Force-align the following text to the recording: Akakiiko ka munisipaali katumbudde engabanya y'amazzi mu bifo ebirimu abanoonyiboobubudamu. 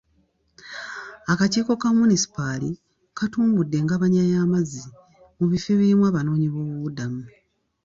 Akakiiko 1.31 1.71
ka 1.81 1.89
munisipaali 1.97 2.69
katumbudde 3.17 3.75
engabanya 3.81 4.21
y'amazzi 4.31 4.83
mu 5.37 5.45
bifo 5.51 5.67
ebirimu 5.75 6.03
abanoonyiboobubudamu. 6.09 7.23